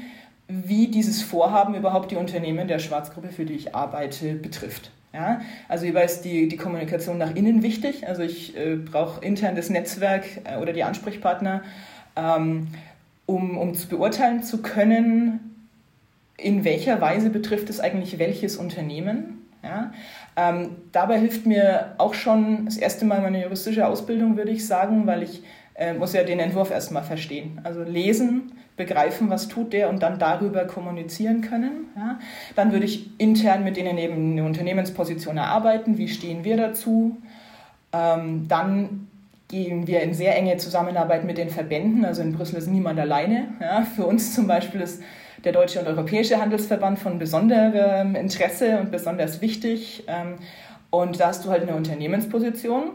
[0.49, 4.91] wie dieses Vorhaben überhaupt die Unternehmen der Schwarzgruppe, für die ich arbeite, betrifft.
[5.13, 8.07] Ja, also hierbei ist die, die Kommunikation nach innen wichtig.
[8.07, 11.63] Also ich äh, brauche intern das Netzwerk äh, oder die Ansprechpartner,
[12.17, 12.69] ähm,
[13.25, 15.41] um, um zu beurteilen zu können,
[16.37, 19.47] in welcher Weise betrifft es eigentlich welches Unternehmen.
[19.63, 19.93] Ja?
[20.37, 25.07] Ähm, dabei hilft mir auch schon das erste Mal meine juristische Ausbildung, würde ich sagen,
[25.07, 25.43] weil ich
[25.79, 27.61] äh, muss ja den Entwurf erstmal verstehen.
[27.65, 31.89] Also lesen, begreifen, was tut der und dann darüber kommunizieren können.
[31.97, 32.19] Ja?
[32.55, 37.17] Dann würde ich intern mit denen eben eine Unternehmensposition erarbeiten, wie stehen wir dazu.
[37.93, 39.09] Ähm, dann
[39.49, 42.05] gehen wir in sehr enge Zusammenarbeit mit den Verbänden.
[42.05, 43.49] Also in Brüssel ist niemand alleine.
[43.61, 43.83] Ja?
[43.83, 45.03] Für uns zum Beispiel ist
[45.45, 50.05] der Deutsche und Europäische Handelsverband von besonderem Interesse und besonders wichtig.
[50.09, 50.37] Ähm,
[50.91, 52.91] und da hast du halt eine Unternehmensposition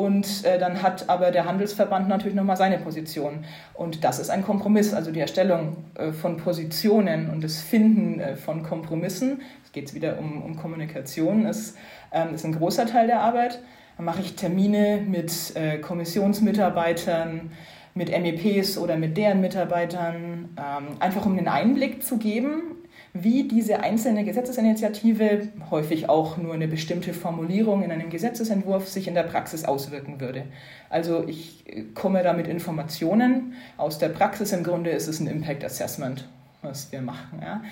[0.00, 3.44] und äh, dann hat aber der Handelsverband natürlich nochmal seine Position.
[3.74, 8.34] Und das ist ein Kompromiss, also die Erstellung äh, von Positionen und das Finden äh,
[8.34, 9.42] von Kompromissen.
[9.62, 11.76] Es geht wieder um, um Kommunikation, ist,
[12.12, 13.60] ähm, ist ein großer Teil der Arbeit.
[13.98, 17.50] Dann mache ich Termine mit äh, Kommissionsmitarbeitern,
[17.92, 22.69] mit MEPs oder mit deren Mitarbeitern, ähm, einfach um den Einblick zu geben
[23.12, 29.14] wie diese einzelne Gesetzesinitiative, häufig auch nur eine bestimmte Formulierung in einem Gesetzesentwurf, sich in
[29.14, 30.44] der Praxis auswirken würde.
[30.88, 34.52] Also ich äh, komme da mit Informationen aus der Praxis.
[34.52, 36.28] Im Grunde ist es ein Impact Assessment,
[36.62, 37.40] was wir machen.
[37.42, 37.62] Ja.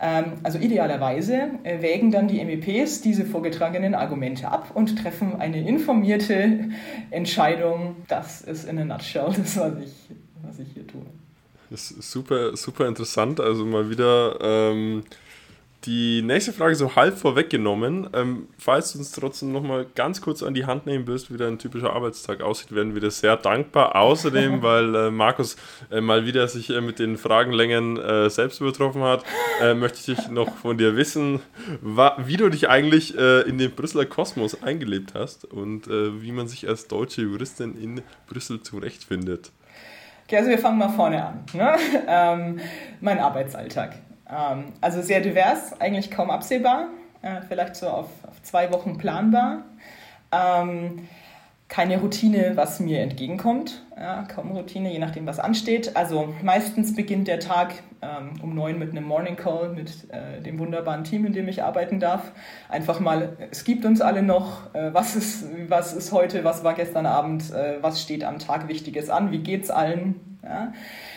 [0.00, 5.60] Ähm, also idealerweise äh, wägen dann die MEPs diese vorgetragenen Argumente ab und treffen eine
[5.60, 6.70] informierte
[7.10, 7.96] Entscheidung.
[8.08, 9.94] Das ist in a nutshell das, was ich,
[10.42, 11.02] was ich hier tue.
[11.70, 13.40] Das ist super, super interessant.
[13.40, 15.04] Also mal wieder ähm,
[15.84, 18.08] die nächste Frage so halb vorweggenommen.
[18.12, 21.58] Ähm, falls du uns trotzdem nochmal ganz kurz an die Hand nehmen wirst, wie dein
[21.58, 23.94] typischer Arbeitstag aussieht, werden wir dir sehr dankbar.
[23.94, 25.56] Außerdem, weil äh, Markus
[25.90, 29.24] äh, mal wieder sich äh, mit den Fragenlängen äh, selbst übertroffen hat,
[29.62, 31.40] äh, möchte ich noch von dir wissen,
[31.80, 36.68] wie du dich eigentlich äh, in den Brüsseler Kosmos eingelebt hast und wie man sich
[36.68, 39.52] als deutsche Juristin in Brüssel zurechtfindet.
[40.28, 41.44] Okay, also wir fangen mal vorne an.
[41.54, 41.74] Ne?
[42.06, 42.60] Ähm,
[43.00, 43.94] mein Arbeitsalltag.
[44.28, 46.88] Ähm, also sehr divers, eigentlich kaum absehbar,
[47.22, 49.62] äh, vielleicht so auf, auf, zwei Wochen planbar.
[50.30, 51.08] Ähm,
[51.68, 53.82] keine Routine, was mir entgegenkommt.
[53.96, 55.96] Ja, kaum Routine, je nachdem, was ansteht.
[55.96, 60.58] Also meistens beginnt der Tag ähm, um neun mit einem Morning Call mit äh, dem
[60.58, 62.32] wunderbaren Team, in dem ich arbeiten darf.
[62.70, 66.74] Einfach mal, es gibt uns alle noch, äh, was, ist, was ist heute, was war
[66.74, 70.38] gestern Abend, äh, was steht am Tag Wichtiges an, wie geht's allen.
[70.42, 70.72] Ja?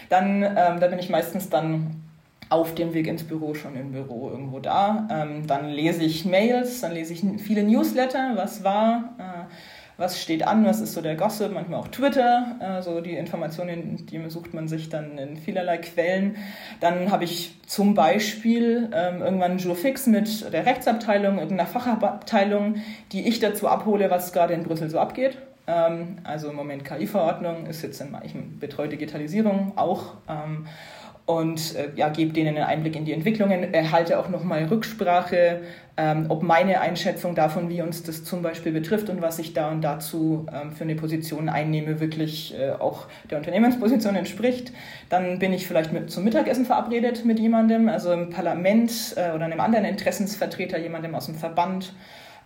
[0.10, 2.02] Dann, ähm, da bin ich meistens dann
[2.50, 5.08] auf dem Weg ins Büro schon im Büro irgendwo da.
[5.10, 9.54] Ähm, dann lese ich Mails, dann lese ich viele Newsletter, was war äh,
[10.02, 14.06] was steht an, was ist so der Gossip, manchmal auch Twitter, äh, so die Informationen,
[14.06, 16.36] die sucht man sich dann in vielerlei Quellen.
[16.82, 22.76] Dann habe ich zum Beispiel ähm, irgendwann Jour fix mit der Rechtsabteilung, irgendeiner Fachabteilung,
[23.12, 25.38] die ich dazu abhole, was gerade in Brüssel so abgeht.
[25.68, 30.16] Ähm, also im Moment KI-Verordnung ist jetzt in, ich betreue Digitalisierung auch.
[30.28, 30.66] Ähm,
[31.26, 35.62] und äh, ja, gebe denen einen Einblick in die Entwicklungen, erhalte auch nochmal Rücksprache,
[35.98, 39.70] ähm, ob meine Einschätzung davon, wie uns das zum Beispiel betrifft und was ich da
[39.70, 44.72] und dazu ähm, für eine Position einnehme, wirklich äh, auch der Unternehmensposition entspricht.
[45.10, 49.46] Dann bin ich vielleicht mit, zum Mittagessen verabredet mit jemandem, also im Parlament äh, oder
[49.46, 51.94] einem anderen Interessensvertreter, jemandem aus dem Verband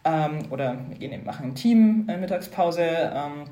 [0.04, 2.84] ähm, oder wir gehen, machen ein Team äh, Mittagspause.
[2.84, 3.46] Ähm,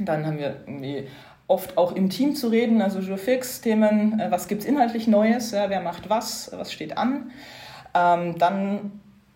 [0.00, 1.06] dann haben wir irgendwie
[1.52, 5.68] oft auch im Team zu reden, also Jurfix-Themen, äh, was gibt es inhaltlich Neues, ja,
[5.68, 7.30] wer macht was, was steht an.
[7.94, 8.92] Ähm, dann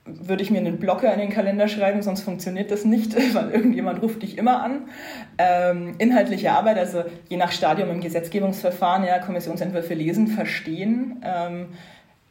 [0.07, 4.01] würde ich mir einen Blocker in den Kalender schreiben, sonst funktioniert das nicht, weil irgendjemand
[4.03, 4.89] ruft dich immer an.
[5.37, 11.23] Ähm, inhaltliche Arbeit, also je nach Stadium im Gesetzgebungsverfahren, ja, Kommissionsentwürfe lesen, verstehen.
[11.23, 11.69] Ähm,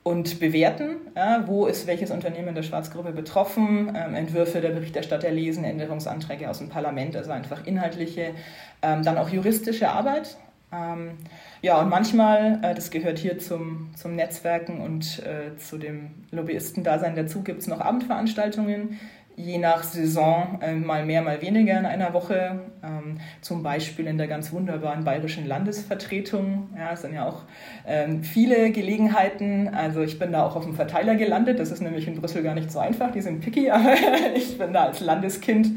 [0.06, 5.64] und bewerten, ja, wo ist welches Unternehmen der Schwarzgruppe betroffen, ähm, Entwürfe der Berichterstatter lesen,
[5.64, 8.36] Änderungsanträge aus dem Parlament, also einfach inhaltliche,
[8.84, 10.38] ähm, dann auch juristische Arbeit.
[10.72, 11.18] Ähm,
[11.64, 17.16] ja, und manchmal, äh, das gehört hier zum, zum Netzwerken und äh, zu dem Lobbyistendasein
[17.16, 19.00] dazu, gibt es noch Abendveranstaltungen,
[19.38, 22.60] je nach Saison äh, mal mehr, mal weniger in einer Woche.
[22.84, 26.70] Ähm, zum Beispiel in der ganz wunderbaren bayerischen Landesvertretung.
[26.78, 27.44] Ja, es sind ja auch
[27.86, 29.70] ähm, viele Gelegenheiten.
[29.74, 31.60] Also ich bin da auch auf dem Verteiler gelandet.
[31.60, 33.12] Das ist nämlich in Brüssel gar nicht so einfach.
[33.12, 33.94] Die sind picky, aber
[34.36, 35.72] ich bin da als Landeskind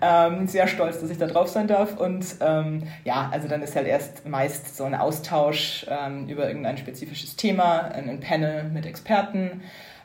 [0.00, 1.98] ähm, sehr stolz, dass ich da drauf sein darf.
[1.98, 6.78] Und ähm, ja, also dann ist halt erst meist so ein Austausch ähm, über irgendein
[6.78, 9.62] spezifisches Thema, ein Panel mit Experten.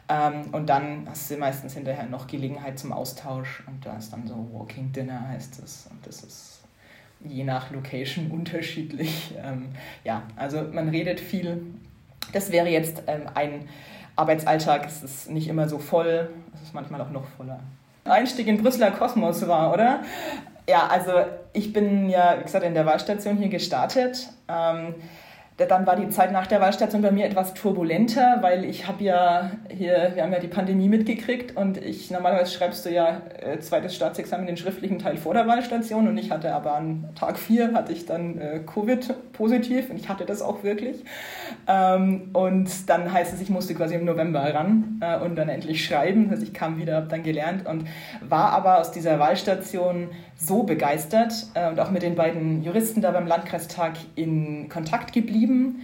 [0.09, 4.27] Ähm, und dann hast du meistens hinterher noch Gelegenheit zum Austausch und da ist dann
[4.27, 5.87] so Walking Dinner heißt es.
[5.91, 6.63] Und das ist
[7.23, 9.35] je nach Location unterschiedlich.
[9.43, 9.69] Ähm,
[10.03, 11.61] ja, also man redet viel.
[12.33, 13.69] Das wäre jetzt ähm, ein
[14.15, 17.59] Arbeitsalltag, es ist nicht immer so voll, es ist manchmal auch noch voller.
[18.03, 20.01] Einstieg in Brüsseler Kosmos war, oder?
[20.67, 21.11] Ja, also
[21.53, 24.29] ich bin ja, wie gesagt, in der Wahlstation hier gestartet.
[25.67, 29.51] Dann war die Zeit nach der Wahlstation bei mir etwas turbulenter, weil ich habe ja
[29.69, 33.95] hier, wir haben ja die Pandemie mitgekriegt und ich, normalerweise schreibst du ja äh, zweites
[33.95, 37.91] Staatsexamen, den schriftlichen Teil vor der Wahlstation und ich hatte aber an Tag 4 hatte
[37.91, 41.03] ich dann äh, Covid positiv und ich hatte das auch wirklich.
[41.67, 45.85] Ähm, und dann heißt es, ich musste quasi im November ran äh, und dann endlich
[45.85, 46.29] schreiben.
[46.29, 47.85] Also ich kam wieder, habe dann gelernt und
[48.21, 53.11] war aber aus dieser Wahlstation so begeistert äh, und auch mit den beiden Juristen da
[53.11, 55.83] beim Landkreistag in Kontakt geblieben.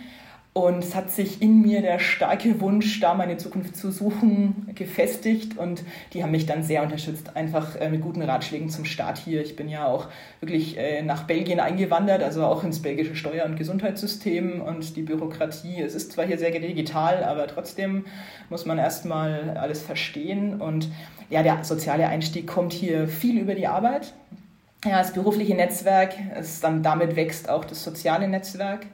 [0.54, 5.58] Und es hat sich in mir der starke Wunsch, da meine Zukunft zu suchen, gefestigt.
[5.58, 9.42] Und die haben mich dann sehr unterstützt, einfach äh, mit guten Ratschlägen zum Start hier.
[9.42, 10.08] Ich bin ja auch
[10.40, 15.82] wirklich äh, nach Belgien eingewandert, also auch ins belgische Steuer- und Gesundheitssystem und die Bürokratie.
[15.82, 18.06] Es ist zwar hier sehr digital, aber trotzdem
[18.50, 20.62] muss man erstmal alles verstehen.
[20.62, 20.88] Und
[21.30, 24.14] ja, der soziale Einstieg kommt hier viel über die Arbeit
[24.86, 28.86] ja, das berufliche Netzwerk, ist dann damit wächst auch das soziale Netzwerk.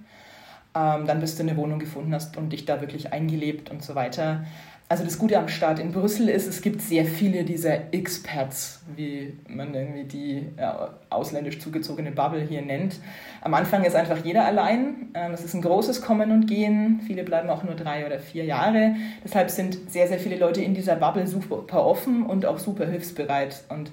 [0.74, 3.94] Ähm, dann bis du eine Wohnung gefunden hast und dich da wirklich eingelebt und so
[3.94, 4.46] weiter.
[4.92, 9.38] Also das Gute am Start in Brüssel ist, es gibt sehr viele dieser Experts, wie
[9.48, 13.00] man irgendwie die ja, ausländisch zugezogene Bubble hier nennt.
[13.40, 15.10] Am Anfang ist einfach jeder allein.
[15.14, 17.00] Ähm, es ist ein großes Kommen und Gehen.
[17.08, 18.96] Viele bleiben auch nur drei oder vier Jahre.
[19.24, 23.64] Deshalb sind sehr, sehr viele Leute in dieser Bubble super offen und auch super hilfsbereit.
[23.70, 23.92] Und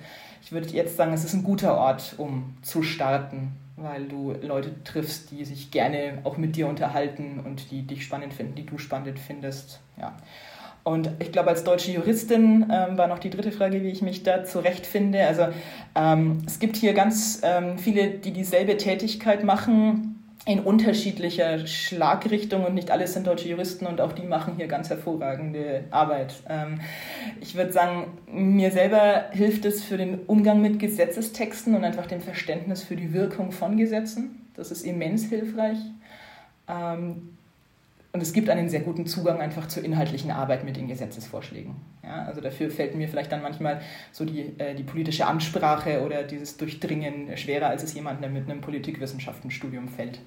[0.49, 4.83] ich würde jetzt sagen, es ist ein guter Ort, um zu starten, weil du Leute
[4.83, 8.79] triffst, die sich gerne auch mit dir unterhalten und die dich spannend finden, die du
[8.79, 9.81] spannend findest.
[10.01, 10.17] Ja.
[10.85, 14.23] Und ich glaube, als deutsche Juristin ähm, war noch die dritte Frage, wie ich mich
[14.23, 15.27] da zurechtfinde.
[15.27, 15.49] Also
[15.95, 20.18] ähm, es gibt hier ganz ähm, viele, die dieselbe Tätigkeit machen
[20.49, 24.89] in unterschiedlicher Schlagrichtung und nicht alles sind deutsche Juristen und auch die machen hier ganz
[24.89, 26.37] hervorragende Arbeit.
[26.49, 26.81] Ähm,
[27.39, 32.23] ich würde sagen, mir selber hilft es für den Umgang mit Gesetzestexten und einfach dem
[32.23, 34.49] Verständnis für die Wirkung von Gesetzen.
[34.55, 35.77] Das ist immens hilfreich.
[38.13, 41.77] Und es gibt einen sehr guten Zugang einfach zur inhaltlichen Arbeit mit den Gesetzesvorschlägen.
[42.03, 46.23] Ja, also dafür fällt mir vielleicht dann manchmal so die, äh, die politische Ansprache oder
[46.23, 50.21] dieses Durchdringen schwerer, als es jemandem, mit einem Politikwissenschaftenstudium fällt.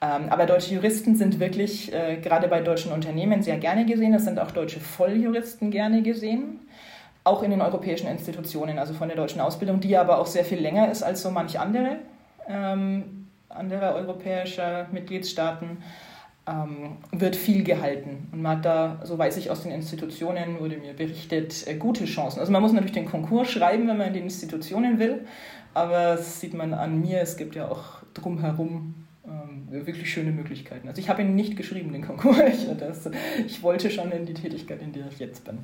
[0.00, 4.14] Ähm, aber deutsche Juristen sind wirklich äh, gerade bei deutschen Unternehmen sehr gerne gesehen.
[4.14, 6.58] Es sind auch deutsche Volljuristen gerne gesehen.
[7.22, 10.58] Auch in den europäischen Institutionen, also von der deutschen Ausbildung, die aber auch sehr viel
[10.58, 11.98] länger ist als so manch andere
[12.48, 15.78] ähm, andere europäischer Mitgliedstaaten
[16.46, 18.28] ähm, wird viel gehalten.
[18.32, 22.04] Und man hat da, so weiß ich aus den Institutionen, wurde mir berichtet, äh, gute
[22.04, 22.40] Chancen.
[22.40, 25.24] Also man muss natürlich den Konkurs schreiben, wenn man in die Institutionen will,
[25.74, 28.94] aber das sieht man an mir, es gibt ja auch drumherum
[29.26, 30.88] ähm, wirklich schöne Möglichkeiten.
[30.88, 32.38] Also ich habe ihn nicht geschrieben, den Konkurs.
[32.48, 33.08] Ich, das,
[33.46, 35.58] ich wollte schon in die Tätigkeit, in der ich jetzt bin.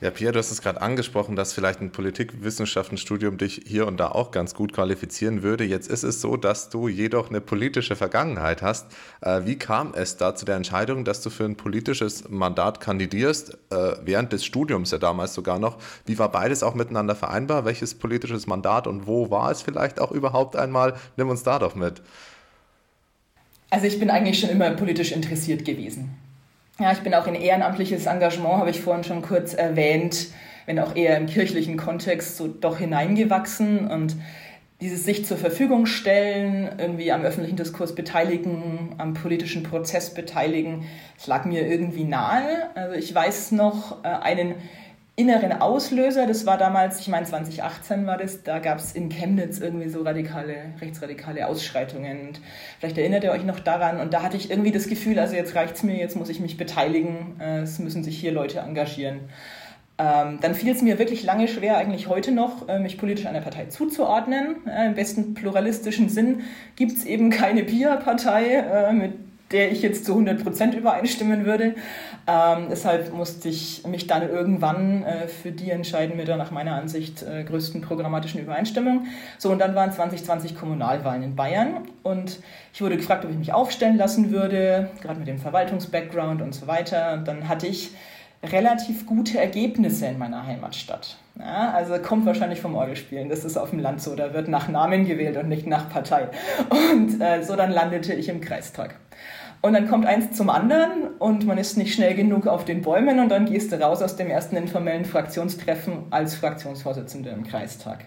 [0.00, 4.12] Ja, Pierre, du hast es gerade angesprochen, dass vielleicht ein Politikwissenschaftenstudium dich hier und da
[4.12, 5.64] auch ganz gut qualifizieren würde.
[5.64, 8.86] Jetzt ist es so, dass du jedoch eine politische Vergangenheit hast.
[9.22, 13.58] Äh, wie kam es da zu der Entscheidung, dass du für ein politisches Mandat kandidierst,
[13.70, 15.78] äh, während des Studiums ja damals sogar noch?
[16.06, 17.64] Wie war beides auch miteinander vereinbar?
[17.64, 20.94] Welches politisches Mandat und wo war es vielleicht auch überhaupt einmal?
[21.16, 22.02] Nimm uns da doch mit.
[23.70, 26.16] Also ich bin eigentlich schon immer politisch interessiert gewesen.
[26.80, 30.28] Ja, ich bin auch in ehrenamtliches Engagement, habe ich vorhin schon kurz erwähnt,
[30.66, 34.14] wenn auch eher im kirchlichen Kontext so doch hineingewachsen und
[34.80, 40.84] dieses sich zur Verfügung stellen, irgendwie am öffentlichen Diskurs beteiligen, am politischen Prozess beteiligen,
[41.16, 42.70] das lag mir irgendwie nahe.
[42.76, 44.54] Also ich weiß noch äh, einen
[45.18, 49.58] inneren Auslöser, das war damals, ich meine 2018 war das, da gab es in Chemnitz
[49.58, 52.28] irgendwie so radikale, rechtsradikale Ausschreitungen.
[52.28, 52.40] Und
[52.78, 54.00] vielleicht erinnert ihr euch noch daran.
[54.00, 56.38] Und da hatte ich irgendwie das Gefühl, also jetzt reicht es mir, jetzt muss ich
[56.38, 59.22] mich beteiligen, äh, es müssen sich hier Leute engagieren.
[59.98, 63.40] Ähm, dann fiel es mir wirklich lange schwer, eigentlich heute noch, äh, mich politisch einer
[63.40, 64.68] Partei zuzuordnen.
[64.68, 66.42] Äh, Im besten pluralistischen Sinn
[66.76, 69.14] gibt es eben keine PIA-Partei, äh, mit
[69.50, 71.74] der ich jetzt zu 100% übereinstimmen würde.
[72.28, 76.74] Ähm, deshalb musste ich mich dann irgendwann äh, für die entscheiden mit der nach meiner
[76.74, 79.06] Ansicht äh, größten programmatischen Übereinstimmung.
[79.38, 82.40] So, und dann waren 2020 Kommunalwahlen in Bayern und
[82.74, 86.66] ich wurde gefragt, ob ich mich aufstellen lassen würde, gerade mit dem Verwaltungsbackground und so
[86.66, 87.14] weiter.
[87.14, 87.92] Und dann hatte ich
[88.42, 91.16] relativ gute Ergebnisse in meiner Heimatstadt.
[91.38, 93.30] Ja, also kommt wahrscheinlich vom Orgelspielen.
[93.30, 94.14] Das ist auf dem Land so.
[94.14, 96.28] Da wird nach Namen gewählt und nicht nach Partei.
[96.68, 98.96] Und äh, so dann landete ich im Kreistag.
[99.60, 103.18] Und dann kommt eins zum anderen und man ist nicht schnell genug auf den Bäumen
[103.18, 108.04] und dann gehst du raus aus dem ersten informellen Fraktionstreffen als Fraktionsvorsitzende im Kreistag.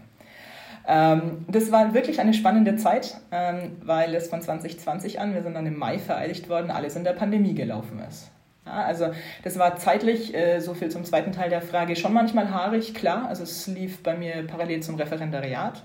[0.88, 5.54] Ähm, das war wirklich eine spannende Zeit, ähm, weil es von 2020 an, wir sind
[5.54, 8.32] dann im Mai vereidigt worden, alles in der Pandemie gelaufen ist.
[8.66, 9.08] Ja, also
[9.44, 13.28] das war zeitlich, äh, so viel zum zweiten Teil der Frage, schon manchmal haarig, klar.
[13.28, 15.84] Also es lief bei mir parallel zum Referendariat.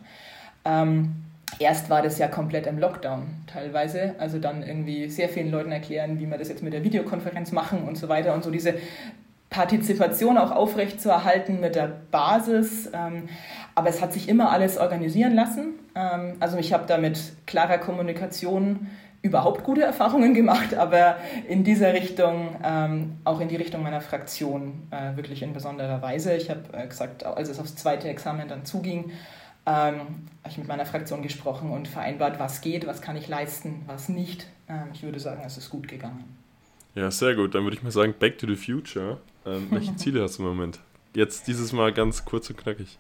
[0.64, 1.25] Ähm,
[1.59, 4.14] erst war das ja komplett im Lockdown teilweise.
[4.18, 7.85] Also dann irgendwie sehr vielen Leuten erklären, wie wir das jetzt mit der Videokonferenz machen
[7.87, 8.74] und so weiter und so diese
[9.50, 12.90] Partizipation auch aufrecht zu erhalten mit der Basis.
[12.92, 13.28] Ähm,
[13.74, 15.74] aber es hat sich immer alles organisieren lassen.
[15.94, 18.88] Ähm, also ich habe da mit klarer Kommunikation
[19.22, 21.16] überhaupt gute Erfahrungen gemacht, aber
[21.48, 26.35] in dieser Richtung, ähm, auch in die Richtung meiner Fraktion, äh, wirklich in besonderer Weise.
[26.35, 29.11] Ich habe äh, gesagt, als es aufs zweite Examen dann zuging,
[29.66, 33.83] ähm, habe ich mit meiner Fraktion gesprochen und vereinbart, was geht, was kann ich leisten,
[33.87, 34.46] was nicht.
[34.68, 36.24] Ähm, ich würde sagen, es ist gut gegangen.
[36.94, 37.55] Ja, sehr gut.
[37.55, 39.18] Dann würde ich mal sagen, Back to the Future.
[39.44, 40.79] Ähm, welche Ziele hast du im Moment?
[41.14, 42.98] Jetzt dieses Mal ganz kurz und knackig.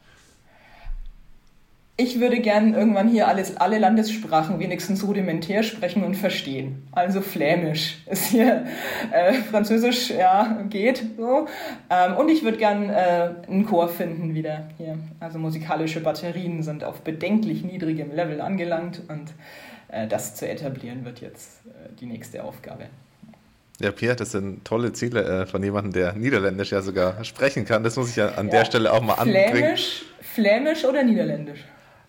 [1.98, 6.86] Ich würde gern irgendwann hier alles, alle Landessprachen wenigstens rudimentär sprechen und verstehen.
[6.92, 8.66] Also Flämisch ist hier,
[9.12, 11.46] äh, Französisch, ja, geht so.
[11.88, 14.98] Ähm, und ich würde gern äh, einen Chor finden wieder hier.
[15.20, 19.32] Also musikalische Batterien sind auf bedenklich niedrigem Level angelangt und
[19.88, 22.88] äh, das zu etablieren wird jetzt äh, die nächste Aufgabe.
[23.80, 27.82] Ja, Pierre, das sind tolle Ziele äh, von jemandem, der Niederländisch ja sogar sprechen kann.
[27.84, 28.52] Das muss ich ja an ja.
[28.52, 29.48] der Stelle auch mal anbringen.
[29.50, 31.64] Flämisch, Flämisch oder Niederländisch?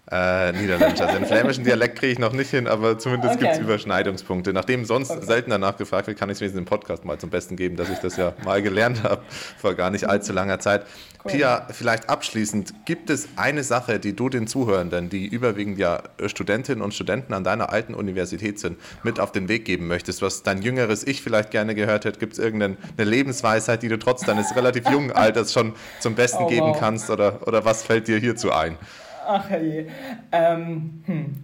[0.10, 1.02] Äh, Niederländisch.
[1.02, 3.43] Also den flämischen Dialekt kriege ich noch nicht hin, aber zumindest okay.
[3.43, 4.54] gibt es Überschneidungspunkte.
[4.54, 5.26] Nachdem sonst okay.
[5.26, 7.89] selten danach gefragt wird, kann ich es wenigstens im Podcast mal zum Besten geben, dass
[7.89, 9.22] ich das ja mal gelernt habe
[9.58, 10.86] vor gar nicht allzu langer Zeit.
[11.26, 11.32] Cool.
[11.32, 16.82] Pia, vielleicht abschließend, gibt es eine Sache, die du den Zuhörenden, die überwiegend ja Studentinnen
[16.82, 20.62] und Studenten an deiner alten Universität sind, mit auf den Weg geben möchtest, was dein
[20.62, 22.17] jüngeres Ich vielleicht gerne gehört hätte?
[22.17, 26.48] Gibt es irgendeine Lebensweisheit, die du trotz deines relativ jungen Alters schon zum Besten oh,
[26.48, 26.80] geben wow.
[26.80, 28.78] kannst oder, oder was fällt dir hierzu ein?
[29.28, 29.88] Ach je.
[30.32, 31.36] Ähm, hm.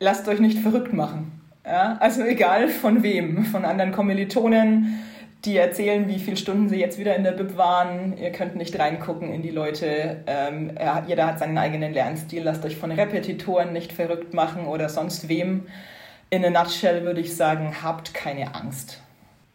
[0.00, 1.40] Lasst euch nicht verrückt machen.
[1.64, 1.96] Ja?
[1.98, 4.98] Also egal von wem, von anderen Kommilitonen,
[5.44, 8.16] die erzählen, wie viele Stunden sie jetzt wieder in der Bib waren.
[8.18, 10.22] Ihr könnt nicht reingucken in die Leute.
[10.26, 10.72] Ähm,
[11.08, 12.42] jeder hat seinen eigenen Lernstil.
[12.42, 15.66] Lasst euch von Repetitoren nicht verrückt machen oder sonst wem.
[16.30, 19.00] In a nutshell würde ich sagen, habt keine Angst.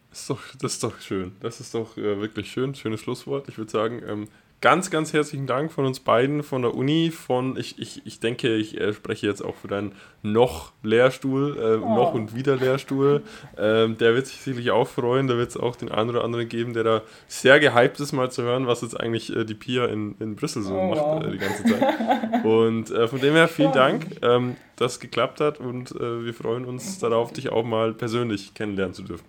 [0.10, 1.36] Das ist doch, das ist doch schön.
[1.42, 2.74] Das ist doch äh, wirklich schön.
[2.76, 3.48] Schönes Schlusswort.
[3.50, 4.28] Ich würde sagen, ähm,
[4.60, 8.56] ganz, ganz herzlichen Dank von uns beiden, von der Uni, von, ich, ich, ich denke,
[8.56, 9.94] ich äh, spreche jetzt auch für deinen
[10.24, 11.96] noch Lehrstuhl, äh, oh.
[11.96, 13.22] noch und wieder Lehrstuhl.
[13.58, 16.50] Ähm, der wird sich sicherlich auch freuen, da wird es auch den einen oder anderen
[16.50, 19.86] geben, der da sehr gehypt ist, mal zu hören, was jetzt eigentlich äh, die Pia
[19.86, 21.24] in, in Brüssel so oh, macht wow.
[21.24, 22.44] Äh, die ganze Zeit.
[22.44, 26.66] Und äh, von dem her vielen Dank, ähm, dass es geklappt hat und wir freuen
[26.66, 29.26] uns darauf, dich auch mal persönlich kennenlernen zu dürfen.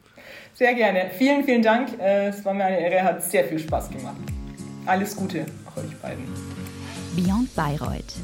[0.52, 1.10] Sehr gerne.
[1.16, 1.98] Vielen, vielen Dank.
[1.98, 4.16] es war mir eine Ehre, hat sehr viel Spaß gemacht.
[4.88, 6.24] Alles Gute auch euch beiden.
[7.14, 8.14] Beyond Bayreuth